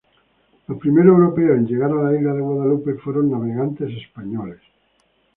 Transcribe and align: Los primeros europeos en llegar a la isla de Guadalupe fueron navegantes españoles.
Los 0.67 0.79
primeros 0.79 1.15
europeos 1.15 1.59
en 1.59 1.67
llegar 1.67 1.91
a 1.91 2.01
la 2.01 2.17
isla 2.17 2.33
de 2.33 2.41
Guadalupe 2.41 2.95
fueron 2.95 3.29
navegantes 3.29 3.91
españoles. 3.95 4.57